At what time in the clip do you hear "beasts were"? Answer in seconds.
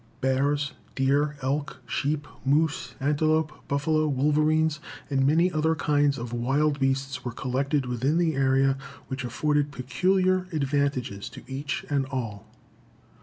6.79-7.31